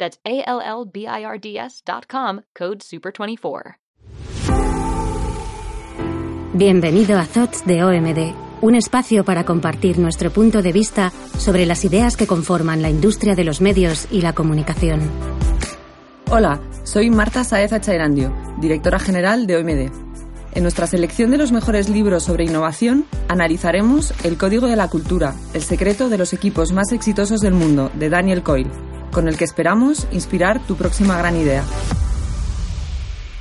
That's 0.00 0.18
A-L-L-B-I-R-D-S 0.24 1.82
dot 1.84 2.06
com, 2.10 2.40
code 2.58 2.78
SUPER24. 2.78 3.76
Bienvenido 6.54 7.18
a 7.18 7.26
Thoughts 7.26 7.64
de 7.64 7.84
OMD, 7.84 8.34
un 8.62 8.74
espacio 8.74 9.24
para 9.24 9.44
compartir 9.44 9.98
nuestro 9.98 10.30
punto 10.30 10.62
de 10.62 10.72
vista 10.72 11.12
sobre 11.38 11.66
las 11.66 11.84
ideas 11.84 12.16
que 12.16 12.26
conforman 12.26 12.82
la 12.82 12.90
industria 12.90 13.36
de 13.36 13.44
los 13.44 13.60
medios 13.60 14.08
y 14.10 14.22
la 14.22 14.32
comunicación. 14.32 15.00
Hola, 16.30 16.60
soy 16.82 17.10
Marta 17.10 17.44
Saez 17.44 17.72
Achairandio, 17.72 18.34
directora 18.58 18.98
general 18.98 19.46
de 19.46 19.56
OMD. 19.56 19.92
En 20.54 20.62
nuestra 20.62 20.86
selección 20.86 21.30
de 21.30 21.38
los 21.38 21.52
mejores 21.52 21.88
libros 21.88 22.24
sobre 22.24 22.44
innovación, 22.44 23.04
analizaremos 23.28 24.12
El 24.24 24.36
Código 24.36 24.66
de 24.66 24.76
la 24.76 24.88
Cultura, 24.88 25.34
el 25.54 25.62
secreto 25.62 26.08
de 26.08 26.18
los 26.18 26.32
equipos 26.32 26.72
más 26.72 26.90
exitosos 26.90 27.40
del 27.40 27.54
mundo, 27.54 27.90
de 27.94 28.08
Daniel 28.08 28.42
Coyle 28.42 28.89
con 29.12 29.28
el 29.28 29.36
que 29.36 29.44
esperamos 29.44 30.06
inspirar 30.12 30.64
tu 30.66 30.76
próxima 30.76 31.16
gran 31.18 31.36
idea. 31.36 31.64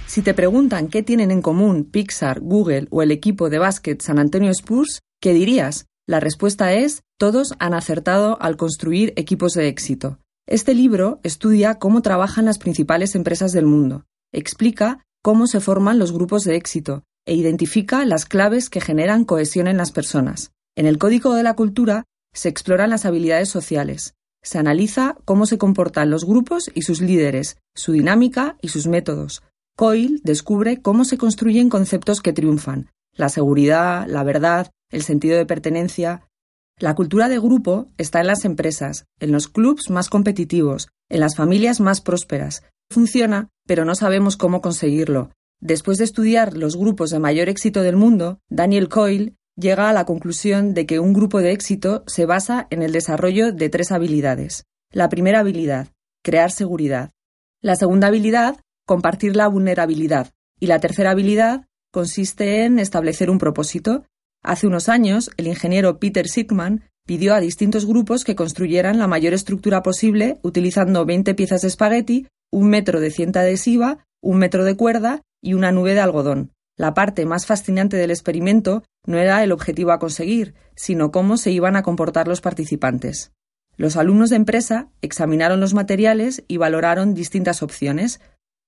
Si 0.08 0.22
te 0.22 0.34
preguntan 0.34 0.88
qué 0.88 1.03
tienen 1.03 1.30
en 1.30 1.42
común 1.42 1.86
Pixar, 1.86 2.39
Google 2.39 2.88
o 2.89 3.03
el 3.03 3.11
equipo 3.11 3.50
de 3.50 3.59
básquet 3.59 4.02
San 4.02 4.17
Antonio 4.17 4.50
Spurs, 4.52 5.02
¿qué 5.22 5.34
dirías? 5.34 5.86
La 6.08 6.20
respuesta 6.20 6.73
es, 6.73 7.03
todos 7.20 7.53
han 7.59 7.76
acertado 7.76 8.42
al 8.42 8.58
construir 8.58 9.14
equipos 9.16 9.53
de 9.53 9.67
éxito. 9.67 10.17
Este 10.48 10.73
libro 10.73 11.20
estudia 11.22 11.76
cómo 11.76 12.02
trabajan 12.02 12.45
las 12.45 12.58
principales 12.58 13.14
empresas 13.14 13.52
del 13.52 13.67
mundo, 13.67 14.06
explica 14.33 15.06
cómo 15.22 15.45
se 15.45 15.59
forman 15.59 16.00
los 16.00 16.11
grupos 16.11 16.44
de 16.44 16.56
éxito 16.56 17.04
e 17.28 17.36
identifica 17.36 18.04
las 18.06 18.26
claves 18.26 18.72
que 18.72 18.81
generan 18.81 19.26
cohesión 19.26 19.67
en 19.67 19.78
las 19.78 19.92
personas. 19.92 20.52
En 20.76 20.88
el 20.88 20.98
Código 20.98 21.36
de 21.36 21.44
la 21.44 21.54
Cultura 21.54 22.06
se 22.33 22.50
exploran 22.50 22.89
las 22.89 23.06
habilidades 23.06 23.50
sociales, 23.50 24.16
se 24.42 24.58
analiza 24.58 25.18
cómo 25.26 25.45
se 25.45 25.58
comportan 25.58 26.09
los 26.09 26.26
grupos 26.26 26.72
y 26.73 26.84
sus 26.84 27.02
líderes, 27.02 27.58
su 27.76 27.92
dinámica 27.92 28.58
y 28.62 28.70
sus 28.70 28.88
métodos. 28.88 29.44
Coyle 29.76 30.20
descubre 30.23 30.82
cómo 30.82 31.06
se 31.06 31.18
construyen 31.18 31.70
conceptos 31.70 32.22
que 32.22 32.34
triunfan, 32.34 32.90
la 33.14 33.30
seguridad, 33.30 34.08
la 34.08 34.23
verdad, 34.23 34.72
el 34.92 35.04
sentido 35.04 35.38
de 35.38 35.45
pertenencia. 35.45 36.28
La 36.78 36.95
cultura 36.95 37.28
de 37.28 37.40
grupo 37.40 37.88
está 37.98 38.22
en 38.22 38.28
las 38.28 38.45
empresas, 38.45 39.05
en 39.20 39.32
los 39.32 39.48
clubs 39.48 39.89
más 39.89 40.10
competitivos, 40.10 40.88
en 41.10 41.20
las 41.20 41.36
familias 41.36 41.80
más 41.82 42.02
prósperas. 42.02 42.64
Funciona, 42.89 43.49
pero 43.67 43.86
no 43.86 43.95
sabemos 43.95 44.38
cómo 44.38 44.61
conseguirlo. 44.61 45.32
Después 45.60 45.98
de 45.98 46.05
estudiar 46.05 46.55
los 46.55 46.78
grupos 46.78 47.10
de 47.10 47.20
mayor 47.20 47.49
éxito 47.49 47.82
del 47.82 47.98
mundo, 47.98 48.39
Daniel 48.49 48.88
Coyle 48.88 49.36
llega 49.59 49.89
a 49.89 49.93
la 49.93 50.05
conclusión 50.05 50.73
de 50.73 50.86
que 50.86 50.99
un 50.99 51.14
grupo 51.14 51.39
de 51.39 51.52
éxito 51.52 52.03
se 52.08 52.25
basa 52.25 52.67
en 52.70 52.81
el 52.81 52.92
desarrollo 52.92 53.52
de 53.52 53.70
tres 53.70 53.92
habilidades. 53.92 54.65
La 54.92 55.09
primera 55.09 55.39
habilidad, 55.39 55.89
crear 56.23 56.52
seguridad. 56.52 57.11
La 57.61 57.75
segunda 57.75 58.08
habilidad, 58.08 58.58
compartir 58.86 59.36
la 59.36 59.48
vulnerabilidad. 59.48 60.31
Y 60.59 60.67
la 60.67 60.80
tercera 60.80 61.11
habilidad 61.11 61.65
consiste 61.92 62.64
en 62.64 62.80
establecer 62.80 63.30
un 63.30 63.37
propósito. 63.37 64.05
Hace 64.42 64.67
unos 64.67 64.89
años, 64.89 65.30
el 65.37 65.48
ingeniero 65.48 65.99
Peter 65.99 66.27
Sigman 66.27 66.83
pidió 67.05 67.33
a 67.33 67.39
distintos 67.39 67.86
grupos 67.86 68.23
que 68.23 68.36
construyeran 68.36 68.99
la 68.99 69.08
mayor 69.08 69.33
estructura 69.33 69.81
posible 69.81 70.39
utilizando 70.43 71.05
20 71.05 71.33
piezas 71.33 71.61
de 71.61 71.67
espagueti, 71.67 72.27
un 72.52 72.69
metro 72.69 72.99
de 72.99 73.11
cinta 73.11 73.42
adhesiva, 73.42 74.05
un 74.21 74.37
metro 74.37 74.64
de 74.64 74.75
cuerda 74.75 75.21
y 75.42 75.53
una 75.53 75.71
nube 75.71 75.93
de 75.93 76.02
algodón. 76.02 76.52
La 76.80 76.94
parte 76.94 77.26
más 77.26 77.45
fascinante 77.45 77.98
del 77.98 78.10
experimento 78.10 78.84
no 79.06 79.17
era 79.17 79.44
el 79.44 79.52
objetivo 79.52 79.92
a 79.92 80.00
conseguir, 80.00 80.56
sino 80.78 81.12
cómo 81.12 81.36
se 81.36 81.52
iban 81.52 81.76
a 81.76 81.84
comportar 81.84 82.30
los 82.30 82.40
participantes. 82.40 83.34
Los 83.76 83.98
alumnos 83.98 84.30
de 84.30 84.38
empresa 84.38 84.88
examinaron 85.02 85.60
los 85.60 85.73
materiales 85.73 86.45
y 86.48 86.56
valoraron 86.56 87.14
distintas 87.14 87.64
opciones. 87.64 88.22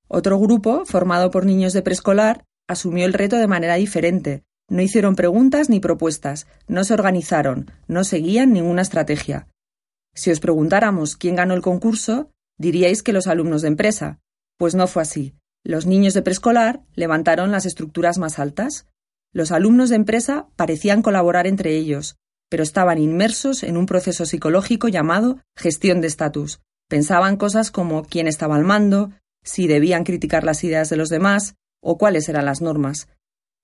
Otro 0.09 0.37
grupo, 0.39 0.83
formado 0.85 1.31
por 1.31 1.45
niños 1.45 1.71
de 1.71 1.83
preescolar, 1.83 2.43
asumió 2.67 3.05
el 3.05 3.13
reto 3.13 3.37
de 3.37 3.47
manera 3.47 3.75
diferente. 3.75 4.43
No 4.69 4.81
hicieron 4.81 5.15
preguntas 5.15 5.69
ni 5.69 5.79
propuestas, 5.79 6.47
no 6.67 6.83
se 6.83 6.93
organizaron, 6.93 7.71
no 7.87 8.03
seguían 8.03 8.51
ninguna 8.51 8.81
estrategia. 8.81 9.47
Si 10.13 10.31
os 10.31 10.41
preguntáramos 10.41 11.15
quién 11.15 11.37
ganó 11.37 11.53
el 11.53 11.61
concurso, 11.61 12.29
diríais 12.57 13.03
que 13.03 13.13
los 13.13 13.27
alumnos 13.27 13.61
de 13.61 13.69
empresa. 13.69 14.19
Pues 14.57 14.75
no 14.75 14.87
fue 14.87 15.03
así. 15.03 15.33
Los 15.63 15.85
niños 15.85 16.13
de 16.13 16.21
preescolar 16.21 16.81
levantaron 16.95 17.51
las 17.51 17.65
estructuras 17.65 18.17
más 18.17 18.39
altas. 18.39 18.87
Los 19.31 19.51
alumnos 19.51 19.89
de 19.89 19.95
empresa 19.95 20.47
parecían 20.55 21.01
colaborar 21.01 21.47
entre 21.47 21.75
ellos, 21.77 22.15
pero 22.49 22.63
estaban 22.63 22.97
inmersos 22.97 23.63
en 23.63 23.77
un 23.77 23.85
proceso 23.85 24.25
psicológico 24.25 24.87
llamado 24.87 25.39
gestión 25.55 26.01
de 26.01 26.07
estatus. 26.07 26.61
Pensaban 26.89 27.37
cosas 27.37 27.71
como 27.71 28.03
quién 28.03 28.27
estaba 28.27 28.55
al 28.55 28.65
mando, 28.65 29.11
si 29.43 29.67
debían 29.67 30.03
criticar 30.03 30.43
las 30.43 30.63
ideas 30.63 30.89
de 30.89 30.97
los 30.97 31.09
demás 31.09 31.55
o 31.81 31.97
cuáles 31.97 32.27
eran 32.27 32.45
las 32.45 32.61
normas. 32.61 33.07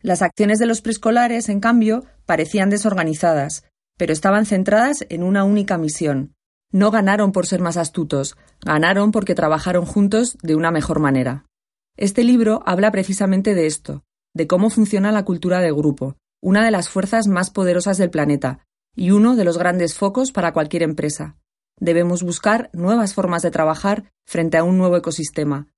Las 0.02 0.22
acciones 0.22 0.60
de 0.60 0.68
los 0.68 0.82
preescolares, 0.82 1.50
en 1.50 1.60
cambio, 1.60 2.06
parecían 2.26 2.70
desorganizadas, 2.70 3.64
pero 3.98 4.14
estaban 4.14 4.46
centradas 4.46 5.06
en 5.10 5.24
una 5.24 5.44
única 5.44 5.78
misión. 5.78 6.36
No 6.72 6.92
ganaron 6.92 7.32
por 7.32 7.48
ser 7.48 7.62
más 7.62 7.78
astutos, 7.78 8.38
ganaron 8.62 9.12
porque 9.12 9.36
trabajaron 9.36 9.86
juntos 9.86 10.38
de 10.44 10.56
una 10.56 10.72
mejor 10.72 11.00
manera. 11.00 11.46
Este 11.98 12.24
libro 12.24 12.62
habla 12.68 12.92
precisamente 12.92 13.56
de 13.56 13.66
esto, 13.66 14.04
de 14.36 14.46
cómo 14.46 14.70
funciona 14.70 15.12
la 15.12 15.26
cultura 15.26 15.62
de 15.62 15.72
grupo, 15.72 16.16
una 16.44 16.64
de 16.64 16.70
las 16.70 16.90
fuerzas 16.90 17.28
más 17.28 17.50
poderosas 17.50 17.98
del 17.98 18.12
planeta 18.12 18.60
y 18.96 19.10
uno 19.10 19.36
de 19.36 19.44
los 19.44 19.58
grandes 19.58 19.96
focos 19.96 20.32
para 20.32 20.54
cualquier 20.54 20.84
empresa. 20.84 21.38
Debemos 21.80 22.22
buscar 22.22 22.70
nuevas 22.72 23.16
formas 23.16 23.42
de 23.42 23.50
trabajar 23.50 24.12
frente 24.28 24.58
a 24.58 24.64
un 24.64 24.78
nuevo 24.78 24.96
ecosistema. 24.96 25.70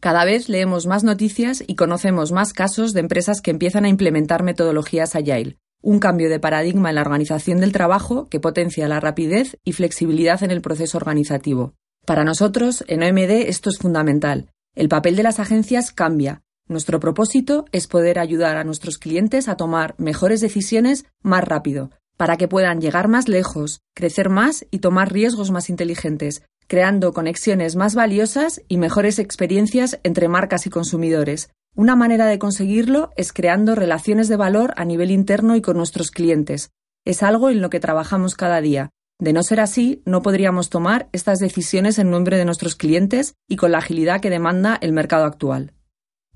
Cada 0.00 0.24
vez 0.24 0.48
leemos 0.48 0.86
más 0.86 1.04
noticias 1.04 1.62
y 1.64 1.76
conocemos 1.76 2.32
más 2.32 2.52
casos 2.52 2.92
de 2.92 3.00
empresas 3.00 3.40
que 3.40 3.52
empiezan 3.52 3.84
a 3.84 3.88
implementar 3.88 4.42
metodologías 4.42 5.14
Agile, 5.14 5.58
un 5.82 6.00
cambio 6.00 6.28
de 6.30 6.40
paradigma 6.40 6.88
en 6.88 6.96
la 6.96 7.02
organización 7.02 7.60
del 7.60 7.70
trabajo 7.70 8.28
que 8.28 8.40
potencia 8.40 8.88
la 8.88 8.98
rapidez 8.98 9.56
y 9.64 9.72
flexibilidad 9.72 10.42
en 10.42 10.50
el 10.50 10.62
proceso 10.62 10.98
organizativo. 10.98 11.74
Para 12.06 12.24
nosotros, 12.24 12.82
en 12.88 13.04
OMD, 13.04 13.48
esto 13.48 13.70
es 13.70 13.78
fundamental, 13.78 14.50
el 14.74 14.88
papel 14.88 15.16
de 15.16 15.22
las 15.22 15.40
agencias 15.40 15.92
cambia. 15.92 16.42
Nuestro 16.68 17.00
propósito 17.00 17.64
es 17.72 17.86
poder 17.86 18.18
ayudar 18.18 18.56
a 18.56 18.64
nuestros 18.64 18.98
clientes 18.98 19.48
a 19.48 19.56
tomar 19.56 19.94
mejores 19.98 20.40
decisiones 20.40 21.04
más 21.22 21.44
rápido, 21.44 21.90
para 22.16 22.36
que 22.36 22.48
puedan 22.48 22.80
llegar 22.80 23.08
más 23.08 23.28
lejos, 23.28 23.80
crecer 23.94 24.28
más 24.28 24.64
y 24.70 24.78
tomar 24.78 25.12
riesgos 25.12 25.50
más 25.50 25.68
inteligentes, 25.68 26.42
creando 26.68 27.12
conexiones 27.12 27.74
más 27.74 27.96
valiosas 27.96 28.62
y 28.68 28.76
mejores 28.76 29.18
experiencias 29.18 29.98
entre 30.04 30.28
marcas 30.28 30.66
y 30.66 30.70
consumidores. 30.70 31.50
Una 31.74 31.96
manera 31.96 32.26
de 32.26 32.38
conseguirlo 32.38 33.10
es 33.16 33.32
creando 33.32 33.74
relaciones 33.74 34.28
de 34.28 34.36
valor 34.36 34.72
a 34.76 34.84
nivel 34.84 35.10
interno 35.10 35.56
y 35.56 35.62
con 35.62 35.76
nuestros 35.76 36.12
clientes. 36.12 36.70
Es 37.04 37.22
algo 37.24 37.50
en 37.50 37.60
lo 37.60 37.70
que 37.70 37.80
trabajamos 37.80 38.36
cada 38.36 38.60
día, 38.60 38.90
de 39.20 39.34
no 39.34 39.42
ser 39.42 39.60
así, 39.60 40.02
no 40.06 40.22
podríamos 40.22 40.70
tomar 40.70 41.08
estas 41.12 41.38
decisiones 41.38 41.98
en 41.98 42.10
nombre 42.10 42.38
de 42.38 42.46
nuestros 42.46 42.74
clientes 42.74 43.34
y 43.46 43.56
con 43.56 43.70
la 43.70 43.78
agilidad 43.78 44.20
que 44.20 44.30
demanda 44.30 44.78
el 44.80 44.92
mercado 44.92 45.26
actual. 45.26 45.74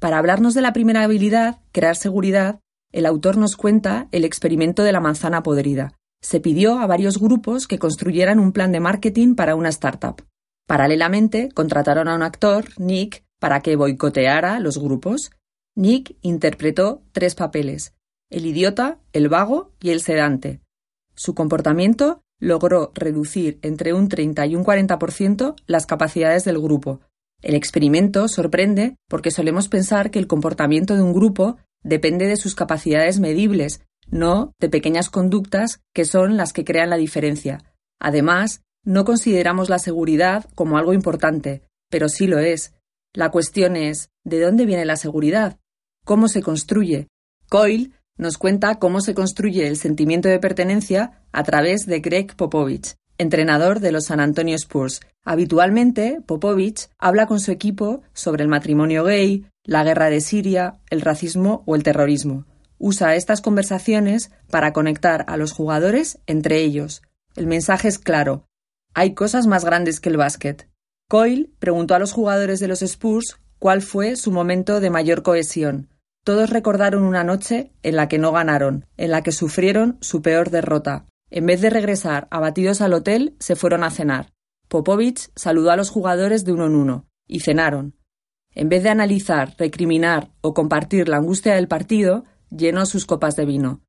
Para 0.01 0.19
hablarnos 0.19 0.53
de 0.53 0.61
la 0.61 0.75
primera 0.75 1.03
habilidad, 1.03 1.61
crear 1.73 1.97
seguridad, 1.97 2.61
el 2.93 3.07
autor 3.07 3.39
nos 3.39 3.57
cuenta 3.57 4.07
el 4.13 4.25
experimento 4.25 4.83
de 4.83 4.93
la 4.93 5.01
manzana 5.01 5.43
podrida. 5.43 5.95
Se 6.21 6.41
pidió 6.41 6.79
a 6.79 6.87
varios 6.87 7.19
grupos 7.19 7.67
que 7.67 7.79
construyeran 7.79 8.39
un 8.39 8.53
plan 8.53 8.71
de 8.71 8.81
marketing 8.81 9.35
para 9.35 9.55
una 9.55 9.71
startup. 9.71 10.23
Paralelamente, 10.67 11.51
contrataron 11.53 12.09
a 12.09 12.15
un 12.15 12.23
actor, 12.23 12.67
Nick, 12.79 13.25
para 13.41 13.61
que 13.61 13.77
boicoteara 13.77 14.61
los 14.61 14.79
grupos. 14.79 15.33
Nick 15.75 16.17
interpretó 16.21 17.03
tres 17.13 17.35
papeles, 17.35 17.95
el 18.31 18.47
idiota, 18.47 18.99
el 19.13 19.29
vago 19.29 19.73
y 19.81 19.91
el 19.91 20.01
sedante. 20.01 20.61
Su 21.15 21.35
comportamiento 21.35 22.21
logró 22.45 22.93
reducir 22.95 23.59
entre 23.63 23.95
un 23.95 24.09
30 24.09 24.47
y 24.47 24.55
un 24.55 24.65
40% 24.65 25.55
las 25.67 25.87
capacidades 25.87 26.45
del 26.45 26.61
grupo. 26.61 27.01
El 27.43 27.55
experimento 27.55 28.29
sorprende 28.29 28.97
porque 29.09 29.31
solemos 29.31 29.69
pensar 29.69 30.11
que 30.11 30.19
el 30.19 30.27
comportamiento 30.27 30.95
de 30.95 31.03
un 31.03 31.15
grupo 31.15 31.57
depende 31.83 32.27
de 32.27 32.37
sus 32.37 32.55
capacidades 32.55 33.19
medibles, 33.19 33.81
no 34.11 34.53
de 34.61 34.69
pequeñas 34.69 35.09
conductas 35.09 35.81
que 35.95 36.05
son 36.05 36.37
las 36.37 36.53
que 36.53 36.65
crean 36.65 36.91
la 36.91 36.97
diferencia. 36.97 37.65
Además, 37.99 38.61
no 38.85 39.05
consideramos 39.07 39.71
la 39.71 39.79
seguridad 39.79 40.45
como 40.55 40.77
algo 40.77 40.93
importante, 40.93 41.63
pero 41.91 42.11
sí 42.11 42.27
lo 42.27 42.39
es. 42.39 42.75
La 43.15 43.31
cuestión 43.31 43.77
es, 43.77 44.11
¿de 44.25 44.41
dónde 44.41 44.67
viene 44.67 44.85
la 44.85 44.97
seguridad? 44.97 45.59
¿Cómo 46.05 46.29
se 46.29 46.43
construye? 46.43 47.09
Coyle 47.49 47.93
nos 48.17 48.39
cuenta 48.39 48.79
cómo 48.79 49.01
se 49.01 49.15
construye 49.15 49.67
el 49.67 49.77
sentimiento 49.77 50.29
de 50.29 50.39
pertenencia 50.39 51.23
a 51.33 51.43
través 51.43 51.87
de 51.87 52.01
Greg 52.01 52.37
Popovich, 52.37 52.95
entrenador 53.19 53.81
de 53.81 53.93
los 53.93 54.07
San 54.07 54.21
Antonio 54.21 54.57
Spurs. 54.57 55.01
Habitualmente, 55.25 56.21
Popovich 56.25 56.89
habla 56.99 57.27
con 57.27 57.41
su 57.41 57.51
equipo 57.51 58.03
sobre 58.13 58.43
el 58.43 58.49
matrimonio 58.49 59.05
gay, 59.05 59.47
la 59.65 59.85
guerra 59.85 60.11
de 60.11 60.21
Siria, 60.21 60.81
el 60.91 61.01
racismo 61.01 61.63
o 61.67 61.75
el 61.75 61.83
terrorismo. 61.83 62.45
Usa 62.79 63.15
estas 63.15 63.41
conversaciones 63.41 64.31
para 64.51 64.73
conectar 64.73 65.25
a 65.29 65.37
los 65.37 65.53
jugadores 65.53 66.19
entre 66.27 66.61
ellos. 66.61 67.03
El 67.37 67.47
mensaje 67.47 67.89
es 67.89 67.99
claro. 67.99 68.45
Hay 68.95 69.15
cosas 69.15 69.47
más 69.47 69.65
grandes 69.65 70.01
que 70.01 70.11
el 70.11 70.17
básquet. 70.17 70.69
Coyle 71.09 71.51
preguntó 71.59 71.95
a 71.95 71.99
los 71.99 72.13
jugadores 72.13 72.61
de 72.61 72.69
los 72.69 72.83
Spurs 72.83 73.39
cuál 73.59 73.83
fue 73.83 74.17
su 74.17 74.31
momento 74.31 74.81
de 74.81 74.91
mayor 74.91 75.23
cohesión. 75.23 75.89
Todos 76.25 76.49
recordaron 76.49 77.03
una 77.03 77.23
noche 77.23 77.71
en 77.83 77.97
la 77.97 78.09
que 78.09 78.19
no 78.19 78.33
ganaron, 78.33 78.87
en 78.97 79.11
la 79.11 79.23
que 79.23 79.31
sufrieron 79.31 79.99
su 80.01 80.23
peor 80.23 80.49
derrota. 80.49 81.05
En 81.31 81.45
vez 81.45 81.61
de 81.61 81.69
regresar 81.69 82.29
abatidos 82.31 82.81
al 82.81 82.95
hotel, 82.95 83.37
se 83.41 83.57
fueron 83.57 83.85
a 83.85 83.91
cenar. 83.91 84.33
Popovich 84.69 85.31
saludó 85.37 85.71
a 85.71 85.77
los 85.77 85.91
jugadores 85.91 86.47
de 86.47 86.53
uno 86.53 86.67
en 86.67 86.77
uno, 86.77 87.07
y 87.27 87.41
cenaron. 87.41 87.95
En 88.55 88.71
vez 88.71 88.83
de 88.83 88.89
analizar, 88.89 89.55
recriminar 89.59 90.31
o 90.41 90.55
compartir 90.55 91.11
la 91.11 91.19
angustia 91.19 91.57
del 91.57 91.69
partido, 91.69 92.25
llenó 92.51 92.87
sus 92.87 93.05
copas 93.05 93.37
de 93.37 93.45
vino. 93.45 93.83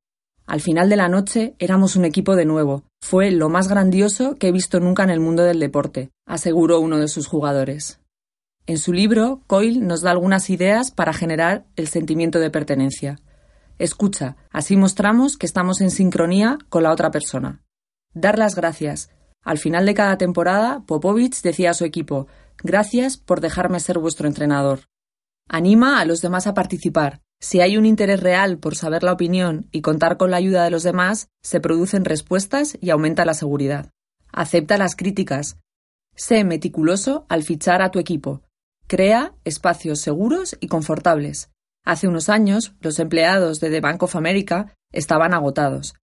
Al 0.44 0.60
final 0.60 0.90
de 0.90 0.96
la 0.96 1.08
noche 1.08 1.54
éramos 1.58 1.96
un 1.96 2.04
equipo 2.04 2.36
de 2.36 2.44
nuevo. 2.44 2.84
Fue 3.00 3.30
lo 3.30 3.48
más 3.48 3.68
grandioso 3.68 4.36
que 4.36 4.48
he 4.48 4.52
visto 4.52 4.78
nunca 4.78 5.04
en 5.04 5.10
el 5.10 5.20
mundo 5.20 5.42
del 5.42 5.58
deporte, 5.58 6.10
aseguró 6.26 6.80
uno 6.80 6.98
de 6.98 7.08
sus 7.08 7.26
jugadores. 7.26 8.00
En 8.66 8.78
su 8.78 8.92
libro, 8.92 9.42
Coyle 9.46 9.80
nos 9.80 10.02
da 10.02 10.10
algunas 10.10 10.50
ideas 10.50 10.90
para 10.90 11.12
generar 11.12 11.66
el 11.76 11.86
sentimiento 11.86 12.40
de 12.40 12.50
pertenencia. 12.50 13.20
Escucha, 13.78 14.36
así 14.50 14.76
mostramos 14.76 15.36
que 15.36 15.46
estamos 15.46 15.80
en 15.80 15.90
sincronía 15.90 16.58
con 16.68 16.82
la 16.82 16.90
otra 16.90 17.12
persona. 17.12 17.62
Dar 18.12 18.38
las 18.38 18.56
gracias. 18.56 19.10
Al 19.42 19.58
final 19.58 19.86
de 19.86 19.94
cada 19.94 20.18
temporada, 20.18 20.82
Popovich 20.86 21.42
decía 21.42 21.70
a 21.70 21.74
su 21.74 21.84
equipo, 21.84 22.26
Gracias 22.64 23.18
por 23.18 23.40
dejarme 23.40 23.78
ser 23.80 23.98
vuestro 23.98 24.26
entrenador. 24.26 24.80
Anima 25.48 26.00
a 26.00 26.04
los 26.04 26.20
demás 26.20 26.46
a 26.46 26.54
participar. 26.54 27.20
Si 27.38 27.60
hay 27.60 27.76
un 27.76 27.84
interés 27.84 28.20
real 28.20 28.58
por 28.58 28.74
saber 28.74 29.02
la 29.02 29.12
opinión 29.12 29.68
y 29.70 29.82
contar 29.82 30.16
con 30.16 30.30
la 30.30 30.38
ayuda 30.38 30.64
de 30.64 30.70
los 30.70 30.82
demás, 30.82 31.28
se 31.42 31.60
producen 31.60 32.04
respuestas 32.04 32.78
y 32.80 32.90
aumenta 32.90 33.26
la 33.26 33.34
seguridad. 33.34 33.90
Acepta 34.32 34.78
las 34.78 34.96
críticas. 34.96 35.58
Sé 36.14 36.44
meticuloso 36.44 37.26
al 37.28 37.42
fichar 37.42 37.82
a 37.82 37.90
tu 37.90 37.98
equipo. 37.98 38.42
Crea 38.88 39.34
espacios 39.44 40.00
seguros 40.00 40.56
y 40.60 40.68
confortables. 40.68 41.50
Hace 41.84 42.06
unos 42.06 42.28
años, 42.28 42.72
los 42.80 43.00
empleados 43.00 43.58
de 43.58 43.70
The 43.70 43.80
Bank 43.80 44.00
of 44.04 44.14
America 44.14 44.76
estaban 44.92 45.34
agotados. 45.34 45.94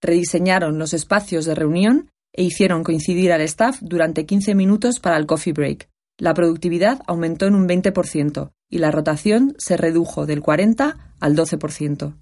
Rediseñaron 0.00 0.76
los 0.76 0.92
espacios 0.92 1.44
de 1.44 1.54
reunión 1.54 2.10
e 2.32 2.42
hicieron 2.42 2.82
coincidir 2.82 3.32
al 3.32 3.42
staff 3.42 3.78
durante 3.80 4.26
15 4.26 4.56
minutos 4.56 4.98
para 4.98 5.18
el 5.18 5.26
coffee 5.26 5.52
break. 5.52 5.88
La 6.18 6.34
productividad 6.34 7.00
aumentó 7.06 7.46
en 7.46 7.54
un 7.54 7.68
20% 7.68 8.50
y 8.68 8.78
la 8.78 8.90
rotación 8.90 9.54
se 9.58 9.76
redujo 9.76 10.26
del 10.26 10.40
40 10.40 11.14
al 11.20 11.36
12%. 11.36 12.18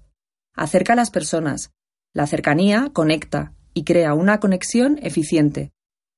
Acerca 0.55 0.93
a 0.93 0.95
las 0.95 1.09
personas. 1.09 1.71
La 2.13 2.27
cercanía 2.27 2.91
conecta 2.93 3.55
y 3.73 3.85
crea 3.85 4.13
una 4.13 4.39
conexión 4.39 4.99
eficiente. 5.01 5.71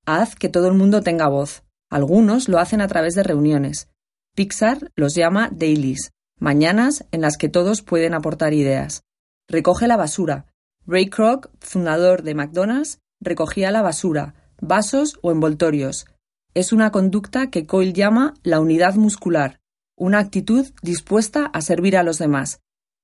Haz 0.05 0.35
que 0.35 0.49
todo 0.49 0.67
el 0.67 0.73
mundo 0.73 1.01
tenga 1.01 1.29
voz. 1.29 1.63
Algunos 1.89 2.49
lo 2.49 2.59
hacen 2.59 2.81
a 2.81 2.87
través 2.89 3.13
de 3.13 3.23
reuniones. 3.23 3.87
Pixar 4.35 4.91
los 4.95 5.13
llama 5.13 5.49
dailies, 5.51 6.11
mañanas 6.39 7.05
en 7.11 7.21
las 7.21 7.37
que 7.37 7.49
todos 7.49 7.83
pueden 7.83 8.15
aportar 8.15 8.53
ideas. 8.53 9.03
Recoge 9.47 9.87
la 9.87 9.95
basura. 9.95 10.47
Ray 10.87 11.07
Kroc, 11.07 11.51
fundador 11.59 12.23
de 12.23 12.33
McDonald's, 12.33 12.99
recogía 13.21 13.69
la 13.69 13.83
basura, 13.83 14.33
vasos 14.59 15.19
o 15.21 15.31
envoltorios. 15.31 16.07
Es 16.55 16.73
una 16.73 16.91
conducta 16.91 17.51
que 17.51 17.67
Coyle 17.67 17.93
llama 17.93 18.33
la 18.41 18.59
unidad 18.59 18.95
muscular, 18.95 19.59
una 19.95 20.17
actitud 20.17 20.65
dispuesta 20.81 21.45
a 21.45 21.61
servir 21.61 21.95
a 21.95 22.01
los 22.01 22.17
demás. 22.17 22.59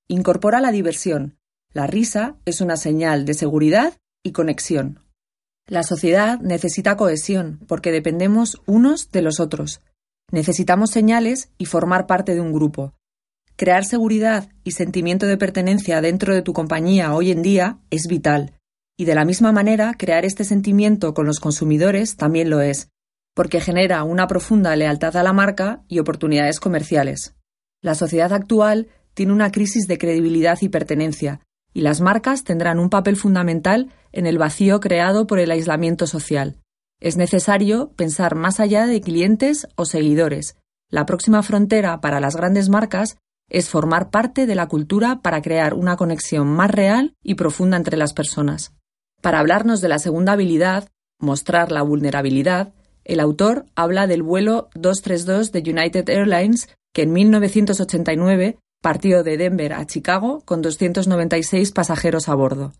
Incorpora 0.08 0.62
la 0.62 0.72
diversión. 0.72 1.38
La 1.74 1.86
risa 1.86 2.38
es 2.46 2.60
una 2.60 2.76
señal 2.76 3.26
de 3.26 3.36
seguridad 3.36 3.94
y 4.24 4.31
conexión. 4.31 5.00
La 5.68 5.84
sociedad 5.84 6.40
necesita 6.40 6.98
cohesión 6.98 7.60
porque 7.68 7.92
dependemos 7.92 8.60
unos 8.66 9.12
de 9.12 9.22
los 9.22 9.40
otros. 9.40 9.81
Necesitamos 10.31 10.92
señales 10.92 11.50
y 11.58 11.66
formar 11.66 12.06
parte 12.06 12.36
de 12.36 12.42
un 12.42 12.54
grupo. 12.54 12.94
Crear 13.56 13.84
seguridad 13.84 14.50
y 14.64 14.72
sentimiento 14.72 15.26
de 15.26 15.38
pertenencia 15.38 16.02
dentro 16.02 16.34
de 16.34 16.42
tu 16.42 16.54
compañía 16.54 17.14
hoy 17.14 17.31
en 17.31 17.42
día 17.42 17.80
es 17.90 18.08
vital. 18.08 18.54
Y 18.98 19.06
de 19.06 19.16
la 19.16 19.26
misma 19.26 19.52
manera, 19.52 19.96
crear 19.98 20.26
este 20.26 20.44
sentimiento 20.44 21.14
con 21.14 21.26
los 21.26 21.40
consumidores 21.40 22.16
también 22.16 22.50
lo 22.50 22.62
es, 22.62 22.90
porque 23.34 23.60
genera 23.60 24.04
una 24.04 24.28
profunda 24.28 24.76
lealtad 24.76 25.18
a 25.18 25.24
la 25.24 25.34
marca 25.34 25.84
y 25.88 26.00
oportunidades 26.00 26.60
comerciales. 26.60 27.36
La 27.81 27.96
sociedad 27.96 28.34
actual 28.34 28.88
tiene 29.14 29.34
una 29.34 29.52
crisis 29.52 29.88
de 29.88 29.98
credibilidad 29.98 30.58
y 30.62 30.70
pertenencia, 30.70 31.42
y 31.74 31.81
las 31.81 32.02
marcas 32.02 32.44
tendrán 32.44 32.80
un 32.80 32.90
papel 32.90 33.16
fundamental 33.16 33.92
en 34.12 34.26
el 34.26 34.38
vacío 34.38 34.80
creado 34.80 35.28
por 35.28 35.40
el 35.40 35.52
aislamiento 35.52 36.08
social. 36.08 36.58
Es 37.00 37.16
necesario 37.16 37.92
pensar 37.96 38.36
más 38.36 38.60
allá 38.60 38.86
de 38.86 39.00
clientes 39.00 39.68
o 39.75 39.86
seguidores. 39.86 40.57
La 40.90 41.06
próxima 41.06 41.44
frontera 41.44 42.01
para 42.01 42.19
las 42.19 42.36
grandes 42.36 42.68
marcas 42.68 43.18
es 43.50 43.69
formar 43.69 44.10
parte 44.10 44.46
de 44.46 44.56
la 44.56 44.68
cultura 44.68 45.22
para 45.22 45.42
crear 45.42 45.74
una 45.74 45.95
conexión 45.95 46.47
más 46.47 46.71
real 46.71 47.16
y 47.24 47.35
profunda 47.35 47.78
entre 47.78 47.97
las 47.97 48.14
personas. 48.14 48.74
Para 49.21 49.40
hablarnos 49.40 49.81
de 49.81 49.90
la 49.90 50.00
segunda 50.00 50.33
habilidad, 50.33 50.90
mostrar 51.19 51.71
la 51.71 51.81
vulnerabilidad, 51.81 52.74
el 53.06 53.19
autor 53.19 53.66
habla 53.76 54.06
del 54.06 54.21
vuelo 54.21 54.69
232 54.76 55.52
de 55.52 55.59
United 55.59 56.09
Airlines 56.09 56.69
que 56.94 57.04
en 57.04 57.14
1989 57.14 58.59
partió 58.81 59.24
de 59.24 59.38
Denver 59.38 59.74
a 59.74 59.85
Chicago 59.85 60.42
con 60.45 60.62
296 60.62 61.71
pasajeros 61.71 62.30
a 62.30 62.35
bordo. 62.35 62.74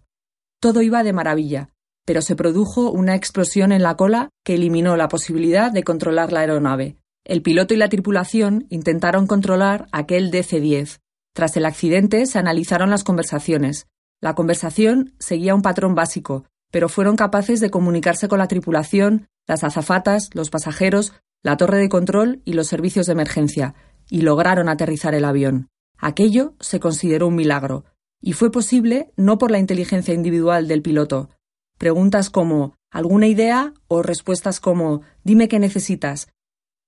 Todo 0.60 0.82
iba 0.82 1.03
de 1.03 1.13
maravilla, 1.13 1.70
pero 2.10 2.24
se 2.24 2.36
produjo 2.36 2.89
una 2.89 3.13
explosión 3.13 3.72
en 3.72 3.84
la 3.84 3.96
cola 3.96 4.30
que 4.44 4.56
eliminó 4.56 4.98
la 4.98 5.10
posibilidad 5.10 5.72
de 5.72 5.84
controlar 5.84 6.32
la 6.32 6.39
aeronave. 6.39 6.98
El 7.24 7.44
piloto 7.44 7.75
y 7.75 7.78
la 7.78 7.88
tripulación 7.88 8.66
intentaron 8.72 9.28
controlar 9.28 9.88
aquel 9.92 10.32
DC-10. 10.32 11.01
Tras 11.36 11.56
el 11.56 11.68
accidente 11.68 12.25
se 12.25 12.39
analizaron 12.39 12.89
las 12.89 13.04
conversaciones. 13.04 13.86
La 14.22 14.34
conversación 14.34 15.13
seguía 15.20 15.54
un 15.54 15.62
patrón 15.62 15.94
básico, 15.94 16.46
pero 16.72 16.89
fueron 16.89 17.16
capaces 17.16 17.60
de 17.60 17.70
comunicarse 17.70 18.28
con 18.28 18.39
la 18.39 18.48
tripulación, 18.48 19.28
las 19.46 19.63
azafatas, 19.63 20.32
los 20.34 20.50
pasajeros, 20.50 21.13
la 21.44 21.58
torre 21.58 21.78
de 21.78 21.89
control 21.89 22.42
y 22.44 22.54
los 22.54 22.66
servicios 22.66 23.06
de 23.06 23.12
emergencia, 23.12 23.75
y 24.10 24.22
lograron 24.22 24.68
aterrizar 24.68 25.13
el 25.13 25.25
avión. 25.25 25.70
Aquello 26.00 26.56
se 26.60 26.80
consideró 26.80 27.28
un 27.28 27.36
milagro, 27.36 27.86
y 28.20 28.34
fue 28.34 28.51
posible 28.51 29.12
no 29.16 29.38
por 29.38 29.51
la 29.51 29.60
inteligencia 29.60 30.16
individual 30.16 30.68
del 30.68 30.82
piloto, 30.82 31.30
Preguntas 31.79 32.29
como 32.29 32.75
¿alguna 32.91 33.27
idea? 33.27 33.74
o 33.88 34.03
respuestas 34.03 34.59
como 34.59 35.01
dime 35.24 35.48
qué 35.48 35.59
necesitas 35.59 36.27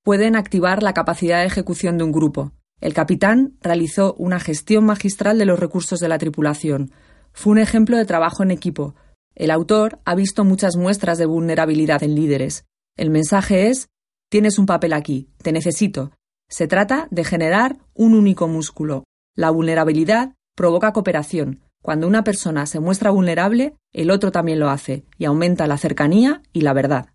pueden 0.03 0.35
activar 0.35 0.83
la 0.83 0.93
capacidad 0.93 1.39
de 1.39 1.45
ejecución 1.45 1.97
de 1.97 2.03
un 2.03 2.11
grupo. 2.11 2.51
El 2.81 2.93
capitán 2.93 3.53
realizó 3.61 4.15
una 4.15 4.39
gestión 4.39 4.83
magistral 4.83 5.37
de 5.37 5.45
los 5.45 5.59
recursos 5.59 5.99
de 5.99 6.09
la 6.09 6.17
tripulación. 6.17 6.91
Fue 7.31 7.51
un 7.51 7.59
ejemplo 7.59 7.95
de 7.95 8.03
trabajo 8.03 8.43
en 8.43 8.51
equipo. 8.51 8.95
El 9.33 9.49
autor 9.49 9.99
ha 10.03 10.13
visto 10.13 10.43
muchas 10.43 10.75
muestras 10.75 11.17
de 11.17 11.25
vulnerabilidad 11.25 12.03
en 12.03 12.15
líderes. 12.15 12.65
El 12.97 13.11
mensaje 13.11 13.69
es 13.69 13.87
tienes 14.29 14.59
un 14.59 14.65
papel 14.65 14.91
aquí, 14.91 15.29
te 15.41 15.53
necesito. 15.53 16.11
Se 16.49 16.67
trata 16.67 17.07
de 17.11 17.23
generar 17.23 17.77
un 17.93 18.13
único 18.13 18.49
músculo. 18.49 19.05
La 19.37 19.51
vulnerabilidad 19.51 20.33
provoca 20.57 20.91
cooperación, 20.91 21.61
cuando 21.81 22.07
una 22.07 22.23
persona 22.23 22.65
se 22.65 22.79
muestra 22.79 23.09
vulnerable, 23.09 23.75
el 23.91 24.11
otro 24.11 24.31
también 24.31 24.59
lo 24.59 24.69
hace 24.69 25.03
y 25.17 25.25
aumenta 25.25 25.67
la 25.67 25.77
cercanía 25.77 26.41
y 26.53 26.61
la 26.61 26.73
verdad. 26.73 27.07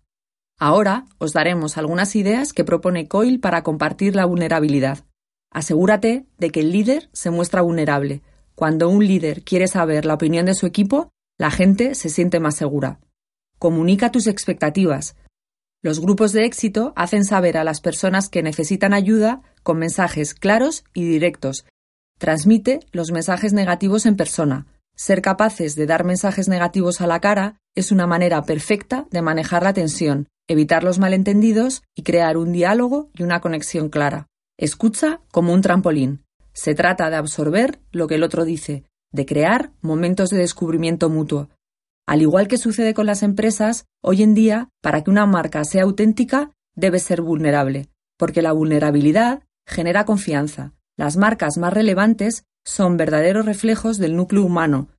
Ahora 0.59 1.05
os 1.19 1.33
daremos 1.33 1.77
algunas 1.77 2.15
ideas 2.15 2.51
que 2.51 2.63
propone 2.63 3.07
Coyle 3.07 3.39
para 3.39 3.63
compartir 3.63 4.15
la 4.15 4.25
vulnerabilidad. 4.25 5.05
Asegúrate 5.51 6.25
de 6.37 6.49
que 6.49 6.59
el 6.61 6.71
líder 6.71 7.09
se 7.13 7.29
muestra 7.29 7.61
vulnerable. 7.61 8.21
Cuando 8.55 8.89
un 8.89 9.05
líder 9.05 9.43
quiere 9.43 9.67
saber 9.67 10.05
la 10.05 10.15
opinión 10.15 10.45
de 10.45 10.55
su 10.55 10.65
equipo, 10.65 11.09
la 11.37 11.51
gente 11.51 11.95
se 11.95 12.09
siente 12.09 12.39
más 12.39 12.55
segura. 12.55 12.99
Comunica 13.59 14.11
tus 14.11 14.27
expectativas. 14.27 15.15
Los 15.83 15.99
grupos 15.99 16.33
de 16.33 16.45
éxito 16.45 16.91
hacen 16.95 17.23
saber 17.23 17.57
a 17.57 17.63
las 17.63 17.81
personas 17.81 18.29
que 18.29 18.41
necesitan 18.41 18.93
ayuda 18.93 19.41
con 19.63 19.77
mensajes 19.77 20.33
claros 20.33 20.83
y 20.93 21.05
directos. 21.07 21.65
Transmite 22.17 22.79
los 22.91 23.11
mensajes 23.11 23.53
negativos 23.53 24.05
en 24.05 24.15
persona. 24.15 24.65
Ser 24.95 25.21
capaces 25.21 25.75
de 25.75 25.85
dar 25.85 26.03
mensajes 26.03 26.47
negativos 26.47 27.01
a 27.01 27.07
la 27.07 27.19
cara 27.19 27.57
es 27.75 27.91
una 27.91 28.07
manera 28.07 28.41
perfecta 28.43 29.05
de 29.11 29.21
manejar 29.21 29.61
la 29.61 29.73
tensión, 29.73 30.27
evitar 30.47 30.83
los 30.83 30.97
malentendidos 30.97 31.83
y 31.95 32.01
crear 32.01 32.37
un 32.37 32.51
diálogo 32.51 33.11
y 33.13 33.21
una 33.21 33.39
conexión 33.39 33.89
clara. 33.89 34.27
Escucha 34.57 35.21
como 35.31 35.53
un 35.53 35.61
trampolín. 35.61 36.23
Se 36.53 36.73
trata 36.73 37.11
de 37.11 37.17
absorber 37.17 37.79
lo 37.91 38.07
que 38.07 38.15
el 38.15 38.23
otro 38.23 38.45
dice, 38.45 38.83
de 39.11 39.27
crear 39.27 39.71
momentos 39.81 40.31
de 40.31 40.37
descubrimiento 40.37 41.09
mutuo. 41.09 41.49
Al 42.07 42.23
igual 42.23 42.47
que 42.47 42.57
sucede 42.57 42.95
con 42.95 43.05
las 43.05 43.21
empresas, 43.21 43.85
hoy 44.01 44.23
en 44.23 44.33
día, 44.33 44.69
para 44.81 45.03
que 45.03 45.11
una 45.11 45.27
marca 45.27 45.63
sea 45.65 45.83
auténtica, 45.83 46.51
debe 46.75 46.97
ser 46.97 47.21
vulnerable, 47.21 47.89
porque 48.17 48.41
la 48.41 48.53
vulnerabilidad 48.53 49.43
genera 49.67 50.05
confianza. 50.05 50.73
Las 50.97 51.15
marcas 51.15 51.57
más 51.57 51.73
relevantes 51.73 52.43
son 52.65 52.97
verdaderos 52.97 53.45
reflejos 53.45 53.97
del 53.97 54.15
núcleo 54.15 54.43
humano 54.43 54.89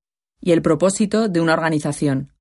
y 0.40 0.52
el 0.52 0.62
propósito 0.62 1.28
de 1.28 1.40
una 1.40 1.54
organización. 1.54 2.32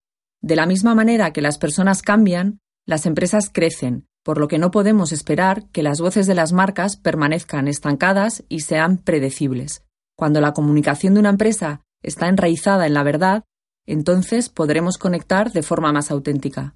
De 0.42 0.56
la 0.56 0.68
misma 0.68 0.94
manera 0.94 1.34
que 1.34 1.42
las 1.42 1.58
personas 1.58 2.04
cambian, 2.04 2.60
las 2.86 3.06
empresas 3.08 3.50
crecen, 3.52 4.08
por 4.24 4.40
lo 4.40 4.48
que 4.48 4.60
no 4.60 4.72
podemos 4.72 5.12
esperar 5.12 5.68
que 5.72 5.84
las 5.84 6.00
voces 6.00 6.28
de 6.28 6.36
las 6.36 6.54
marcas 6.54 6.98
permanezcan 6.98 7.68
estancadas 7.68 8.44
y 8.48 8.60
sean 8.60 8.98
predecibles. 8.98 9.84
Cuando 10.16 10.40
la 10.40 10.54
comunicación 10.54 11.16
de 11.16 11.20
una 11.20 11.30
empresa 11.30 11.82
está 12.04 12.28
enraizada 12.28 12.86
en 12.86 12.94
la 12.94 13.04
verdad, 13.04 13.44
entonces 13.86 14.50
podremos 14.50 14.98
conectar 14.98 15.52
de 15.52 15.64
forma 15.64 15.92
más 15.92 16.12
auténtica. 16.12 16.76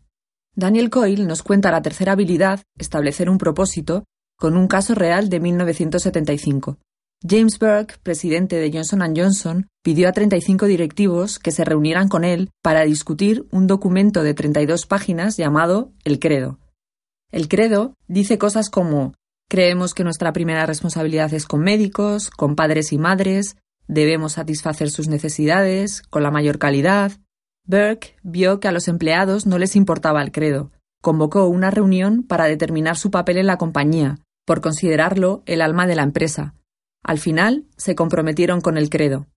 Daniel 0.56 0.90
Coyle 0.90 1.26
nos 1.26 1.44
cuenta 1.44 1.72
la 1.72 1.82
tercera 1.82 2.14
habilidad, 2.14 2.62
establecer 2.78 3.30
un 3.30 3.38
propósito, 3.38 4.06
con 4.42 4.58
un 4.58 4.68
caso 4.68 4.96
real 4.96 5.30
de 5.30 5.40
1975. 5.40 6.80
James 7.22 7.60
Burke, 7.60 8.00
presidente 8.02 8.56
de 8.56 8.72
Johnson 8.74 9.14
Johnson, 9.16 9.68
pidió 9.84 10.10
a 10.10 10.14
35 10.14 10.66
directivos 10.66 11.38
que 11.38 11.52
se 11.52 11.64
reunieran 11.64 12.08
con 12.08 12.24
él 12.24 12.50
para 12.64 12.82
discutir 12.82 13.46
un 13.52 13.68
documento 13.68 14.24
de 14.24 14.34
32 14.34 14.88
páginas 14.88 15.38
llamado 15.38 15.92
El 16.04 16.18
Credo. 16.18 16.58
El 17.32 17.50
Credo 17.50 17.94
dice 18.08 18.40
cosas 18.40 18.72
como 18.72 19.14
creemos 19.48 19.94
que 19.94 20.04
nuestra 20.04 20.34
primera 20.34 20.66
responsabilidad 20.66 21.32
es 21.36 21.46
con 21.46 21.62
médicos, 21.62 22.32
con 22.32 22.56
padres 22.56 22.94
y 22.94 22.98
madres, 22.98 23.58
debemos 23.88 24.34
satisfacer 24.34 24.90
sus 24.90 25.08
necesidades 25.08 26.02
con 26.02 26.24
la 26.24 26.32
mayor 26.32 26.58
calidad. 26.58 27.12
Burke 27.68 28.16
vio 28.24 28.60
que 28.60 28.68
a 28.68 28.72
los 28.72 28.88
empleados 28.88 29.46
no 29.46 29.60
les 29.60 29.76
importaba 29.76 30.24
el 30.24 30.32
credo. 30.32 30.72
Convocó 31.00 31.46
una 31.46 31.70
reunión 31.70 32.24
para 32.24 32.46
determinar 32.46 32.98
su 32.98 33.12
papel 33.12 33.38
en 33.38 33.48
la 33.48 33.58
compañía, 33.58 34.18
por 34.46 34.62
considerarlo 34.62 35.44
el 35.46 35.62
alma 35.62 35.88
de 35.88 35.96
la 35.96 36.04
empresa 36.04 36.56
al 37.04 37.20
final, 37.20 37.66
se 37.78 37.96
comprometieron 37.96 38.62
con 38.62 38.78
el 38.78 38.90
credo. 38.90 39.28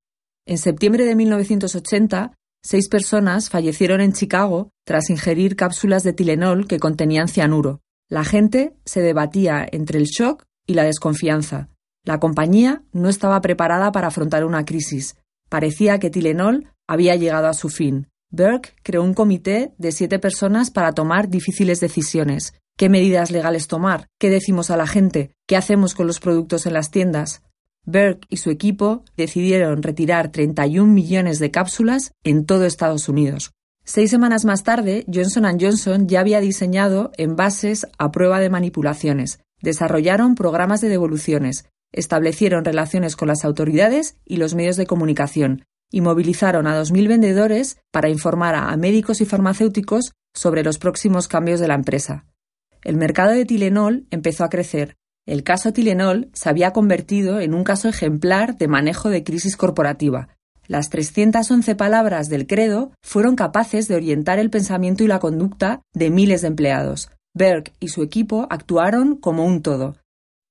En 0.46 0.58
septiembre 0.58 1.04
de 1.04 1.14
1980, 1.14 2.32
seis 2.62 2.88
personas 2.88 3.48
fallecieron 3.48 4.00
en 4.00 4.12
Chicago 4.12 4.70
tras 4.84 5.08
ingerir 5.10 5.56
cápsulas 5.56 6.02
de 6.02 6.12
Tilenol 6.12 6.66
que 6.66 6.78
contenían 6.78 7.28
cianuro. 7.28 7.80
La 8.10 8.24
gente 8.24 8.76
se 8.84 9.00
debatía 9.00 9.66
entre 9.70 9.98
el 9.98 10.04
shock 10.04 10.44
y 10.66 10.74
la 10.74 10.84
desconfianza. 10.84 11.68
La 12.04 12.20
compañía 12.20 12.82
no 12.92 13.08
estaba 13.08 13.40
preparada 13.40 13.92
para 13.92 14.08
afrontar 14.08 14.44
una 14.44 14.66
crisis. 14.66 15.16
Parecía 15.48 15.98
que 15.98 16.10
Tilenol 16.10 16.70
había 16.86 17.16
llegado 17.16 17.48
a 17.48 17.54
su 17.54 17.70
fin. 17.70 18.08
Burke 18.30 18.74
creó 18.82 19.02
un 19.02 19.14
comité 19.14 19.72
de 19.78 19.92
siete 19.92 20.18
personas 20.18 20.70
para 20.70 20.92
tomar 20.92 21.28
difíciles 21.28 21.80
decisiones. 21.80 22.52
¿Qué 22.76 22.88
medidas 22.88 23.30
legales 23.30 23.68
tomar? 23.68 24.08
¿Qué 24.18 24.30
decimos 24.30 24.70
a 24.70 24.76
la 24.76 24.88
gente? 24.88 25.30
¿Qué 25.46 25.56
hacemos 25.56 25.94
con 25.94 26.08
los 26.08 26.18
productos 26.18 26.66
en 26.66 26.72
las 26.72 26.90
tiendas? 26.90 27.42
Burke 27.84 28.26
y 28.28 28.38
su 28.38 28.50
equipo 28.50 29.04
decidieron 29.16 29.80
retirar 29.80 30.32
31 30.32 30.92
millones 30.92 31.38
de 31.38 31.52
cápsulas 31.52 32.14
en 32.24 32.46
todo 32.46 32.64
Estados 32.64 33.08
Unidos. 33.08 33.52
Seis 33.84 34.10
semanas 34.10 34.44
más 34.44 34.64
tarde, 34.64 35.04
Johnson 35.12 35.44
Johnson 35.60 36.08
ya 36.08 36.18
había 36.18 36.40
diseñado 36.40 37.12
envases 37.16 37.86
a 37.96 38.10
prueba 38.10 38.40
de 38.40 38.50
manipulaciones, 38.50 39.38
desarrollaron 39.60 40.34
programas 40.34 40.80
de 40.80 40.88
devoluciones, 40.88 41.66
establecieron 41.92 42.64
relaciones 42.64 43.14
con 43.14 43.28
las 43.28 43.44
autoridades 43.44 44.16
y 44.24 44.38
los 44.38 44.56
medios 44.56 44.76
de 44.76 44.86
comunicación, 44.86 45.64
y 45.92 46.00
movilizaron 46.00 46.66
a 46.66 46.80
2.000 46.80 47.06
vendedores 47.06 47.78
para 47.92 48.08
informar 48.08 48.56
a 48.56 48.76
médicos 48.76 49.20
y 49.20 49.26
farmacéuticos 49.26 50.10
sobre 50.34 50.64
los 50.64 50.78
próximos 50.78 51.28
cambios 51.28 51.60
de 51.60 51.68
la 51.68 51.74
empresa. 51.74 52.26
El 52.84 52.96
mercado 52.96 53.32
de 53.32 53.44
Tilenol 53.44 54.06
empezó 54.10 54.44
a 54.44 54.50
crecer 54.50 54.96
el 55.26 55.42
caso 55.42 55.72
Tilenol 55.72 56.28
se 56.34 56.50
había 56.50 56.72
convertido 56.72 57.40
en 57.40 57.54
un 57.54 57.64
caso 57.64 57.88
ejemplar 57.88 58.58
de 58.58 58.68
manejo 58.68 59.08
de 59.08 59.24
crisis 59.24 59.56
corporativa. 59.56 60.28
Las 60.66 60.90
311 60.90 61.74
palabras 61.76 62.28
del 62.28 62.46
credo 62.46 62.92
fueron 63.02 63.34
capaces 63.34 63.88
de 63.88 63.94
orientar 63.94 64.38
el 64.38 64.50
pensamiento 64.50 65.02
y 65.02 65.06
la 65.06 65.20
conducta 65.20 65.80
de 65.94 66.10
miles 66.10 66.42
de 66.42 66.48
empleados. 66.48 67.10
Berg 67.34 67.72
y 67.80 67.88
su 67.88 68.02
equipo 68.02 68.46
actuaron 68.50 69.16
como 69.16 69.46
un 69.46 69.62
todo. 69.62 69.96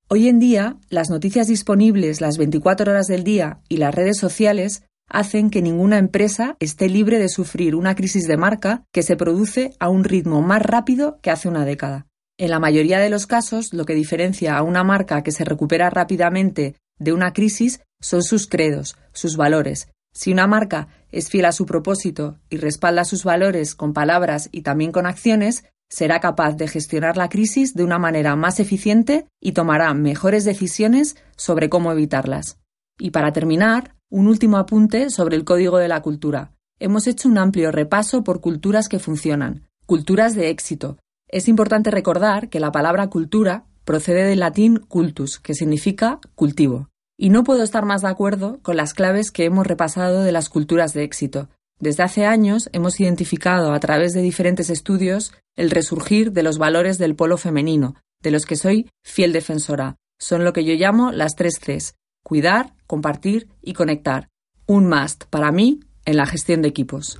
Hoy 0.07 0.27
en 0.27 0.39
día, 0.39 0.77
las 0.89 1.09
noticias 1.09 1.47
disponibles 1.47 2.19
las 2.19 2.37
24 2.37 2.91
horas 2.91 3.07
del 3.07 3.23
día 3.23 3.59
y 3.69 3.77
las 3.77 3.93
redes 3.93 4.17
sociales 4.17 4.83
hacen 5.07 5.51
que 5.51 5.61
ninguna 5.61 5.99
empresa 5.99 6.57
esté 6.59 6.89
libre 6.89 7.19
de 7.19 7.29
sufrir 7.29 7.75
una 7.75 7.95
crisis 7.95 8.27
de 8.27 8.37
marca 8.37 8.85
que 8.91 9.03
se 9.03 9.15
produce 9.15 9.75
a 9.79 9.89
un 9.89 10.03
ritmo 10.03 10.41
más 10.41 10.63
rápido 10.63 11.19
que 11.21 11.29
hace 11.29 11.47
una 11.47 11.65
década. 11.65 12.07
En 12.37 12.49
la 12.49 12.59
mayoría 12.59 12.99
de 12.99 13.11
los 13.11 13.27
casos, 13.27 13.73
lo 13.73 13.85
que 13.85 13.93
diferencia 13.93 14.57
a 14.57 14.63
una 14.63 14.83
marca 14.83 15.21
que 15.21 15.31
se 15.31 15.45
recupera 15.45 15.89
rápidamente 15.89 16.75
de 16.97 17.13
una 17.13 17.31
crisis 17.31 17.81
son 18.01 18.23
sus 18.23 18.47
credos, 18.47 18.95
sus 19.13 19.37
valores. 19.37 19.87
Si 20.13 20.31
una 20.31 20.47
marca 20.47 20.87
es 21.11 21.29
fiel 21.29 21.45
a 21.45 21.51
su 21.51 21.65
propósito 21.65 22.39
y 22.49 22.57
respalda 22.57 23.05
sus 23.05 23.23
valores 23.23 23.75
con 23.75 23.93
palabras 23.93 24.49
y 24.51 24.61
también 24.61 24.91
con 24.91 25.05
acciones, 25.05 25.63
será 25.89 26.19
capaz 26.19 26.53
de 26.53 26.67
gestionar 26.67 27.17
la 27.17 27.29
crisis 27.29 27.75
de 27.75 27.83
una 27.83 27.99
manera 27.99 28.35
más 28.35 28.59
eficiente 28.59 29.27
y 29.39 29.51
tomará 29.51 29.93
mejores 29.93 30.43
decisiones 30.43 31.15
sobre 31.35 31.69
cómo 31.69 31.91
evitarlas. 31.91 32.57
Y 32.99 33.11
para 33.11 33.31
terminar, 33.31 33.95
un 34.09 34.27
último 34.27 34.57
apunte 34.57 35.11
sobre 35.11 35.35
el 35.35 35.43
código 35.43 35.77
de 35.77 35.87
la 35.87 36.01
cultura. 36.01 36.53
Hemos 36.79 37.05
hecho 37.05 37.29
un 37.29 37.37
amplio 37.37 37.71
repaso 37.71 38.23
por 38.23 38.41
culturas 38.41 38.89
que 38.89 38.99
funcionan, 38.99 39.67
culturas 39.85 40.35
de 40.35 40.49
éxito, 40.49 40.97
es 41.33 41.47
importante 41.47 41.89
recordar 41.89 42.47
que 42.47 42.59
la 42.59 42.71
palabra 42.71 43.07
cultura 43.07 43.65
procede 43.85 44.23
del 44.23 44.41
latín 44.41 44.77
cultus, 44.77 45.39
que 45.39 45.55
significa 45.55 46.19
cultivo. 46.35 46.89
Y 47.17 47.31
no 47.31 47.43
puedo 47.43 47.63
estar 47.63 47.85
más 47.85 48.03
de 48.03 48.09
acuerdo 48.09 48.59
con 48.61 48.77
las 48.77 48.93
claves 48.93 49.31
que 49.31 49.45
hemos 49.45 49.65
repasado 49.65 50.21
de 50.21 50.31
las 50.31 50.47
culturas 50.47 50.93
de 50.93 51.03
éxito. 51.03 51.49
Desde 51.79 52.03
hace 52.03 52.27
años 52.27 52.69
hemos 52.71 52.99
identificado 52.99 53.73
a 53.73 53.79
través 53.79 54.13
de 54.13 54.21
diferentes 54.21 54.69
estudios 54.69 55.33
el 55.55 55.71
resurgir 55.71 56.33
de 56.33 56.43
los 56.43 56.59
valores 56.59 56.99
del 56.99 57.15
polo 57.15 57.37
femenino, 57.37 57.95
de 58.21 58.29
los 58.29 58.45
que 58.45 58.55
soy 58.55 58.87
fiel 59.03 59.33
defensora. 59.33 59.95
Son 60.19 60.43
lo 60.43 60.53
que 60.53 60.63
yo 60.63 60.75
llamo 60.75 61.11
las 61.11 61.33
tres 61.33 61.57
Cs, 61.59 61.95
cuidar, 62.23 62.75
compartir 62.85 63.47
y 63.59 63.73
conectar. 63.73 64.29
Un 64.67 64.87
must 64.87 65.23
para 65.31 65.51
mí 65.51 65.79
en 66.05 66.17
la 66.17 66.27
gestión 66.27 66.61
de 66.61 66.67
equipos. 66.67 67.19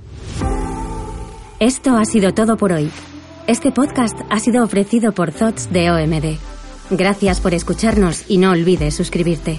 Esto 1.58 1.96
ha 1.96 2.04
sido 2.04 2.32
todo 2.32 2.56
por 2.56 2.72
hoy. 2.72 2.92
Este 3.46 3.72
podcast 3.72 4.18
ha 4.30 4.38
sido 4.38 4.64
ofrecido 4.64 5.12
por 5.12 5.30
Thoughts 5.30 5.70
de 5.70 5.90
OMD. 5.90 6.38
Gracias 6.88 7.40
por 7.40 7.52
escucharnos 7.52 8.24
y 8.30 8.38
no 8.38 8.52
olvides 8.52 8.94
suscribirte. 8.94 9.58